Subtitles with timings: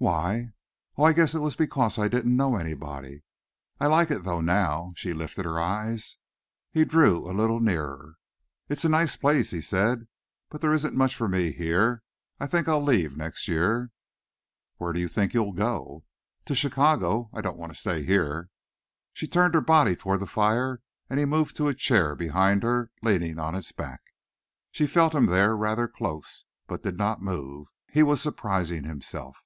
[0.00, 0.52] "Why?"
[0.96, 3.24] "Oh, I guess it was because I didn't know anybody.
[3.80, 6.18] I like it though, now." She lifted her eyes.
[6.70, 8.14] He drew a little nearer.
[8.68, 10.06] "It's a nice place," he said,
[10.50, 12.04] "but there isn't much for me here.
[12.38, 13.90] I think I'll leave next year."
[14.76, 16.04] "Where do you think you'll go?"
[16.44, 17.28] "To Chicago.
[17.34, 18.50] I don't want to stay here."
[19.12, 20.80] She turned her body toward the fire
[21.10, 23.98] and he moved to a chair behind her, leaning on its back.
[24.70, 27.66] She felt him there rather close, but did not move.
[27.90, 29.42] He was surprising himself.